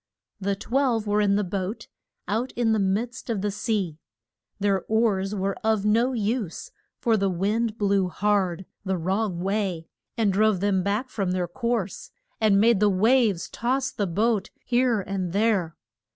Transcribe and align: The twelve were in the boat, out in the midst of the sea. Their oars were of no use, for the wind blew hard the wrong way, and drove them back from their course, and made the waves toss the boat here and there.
The 0.39 0.55
twelve 0.55 1.05
were 1.05 1.21
in 1.21 1.35
the 1.35 1.43
boat, 1.43 1.87
out 2.27 2.51
in 2.53 2.71
the 2.71 2.79
midst 2.79 3.29
of 3.29 3.41
the 3.41 3.51
sea. 3.51 3.99
Their 4.59 4.81
oars 4.87 5.35
were 5.35 5.55
of 5.63 5.85
no 5.85 6.13
use, 6.13 6.71
for 6.97 7.17
the 7.17 7.29
wind 7.29 7.77
blew 7.77 8.07
hard 8.07 8.65
the 8.83 8.97
wrong 8.97 9.41
way, 9.41 9.89
and 10.17 10.33
drove 10.33 10.59
them 10.59 10.81
back 10.81 11.11
from 11.11 11.33
their 11.33 11.47
course, 11.47 12.09
and 12.39 12.59
made 12.59 12.79
the 12.79 12.89
waves 12.89 13.47
toss 13.47 13.91
the 13.91 14.07
boat 14.07 14.49
here 14.65 15.01
and 15.01 15.33
there. 15.33 15.75